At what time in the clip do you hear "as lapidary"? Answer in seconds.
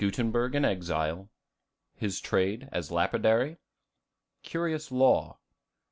2.71-3.57